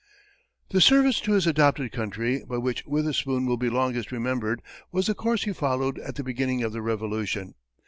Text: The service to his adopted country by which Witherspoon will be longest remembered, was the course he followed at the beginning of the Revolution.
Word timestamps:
The 0.69 0.81
service 0.81 1.19
to 1.21 1.33
his 1.33 1.45
adopted 1.45 1.91
country 1.91 2.43
by 2.43 2.57
which 2.57 2.87
Witherspoon 2.87 3.45
will 3.45 3.55
be 3.57 3.69
longest 3.69 4.11
remembered, 4.11 4.63
was 4.91 5.05
the 5.05 5.13
course 5.13 5.43
he 5.43 5.53
followed 5.53 5.99
at 5.99 6.15
the 6.15 6.23
beginning 6.23 6.63
of 6.63 6.71
the 6.73 6.81
Revolution. 6.81 7.53